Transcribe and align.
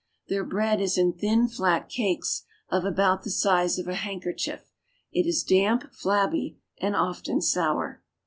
Their 0.29 0.43
bread 0.43 0.81
is 0.81 0.97
in 0.97 1.13
thin, 1.13 1.47
flat 1.47 1.87
cakes 1.87 2.45
of 2.69 2.85
about 2.85 3.21
the 3.21 3.29
size 3.29 3.77
of 3.77 3.87
a 3.87 3.93
handkerchief; 3.93 4.61
i 4.63 4.73
is 5.19 5.43
damp, 5.43 5.93
flabby, 5.93 6.57
and 6.79 6.95
often 6.95 7.39
sour. 7.39 8.01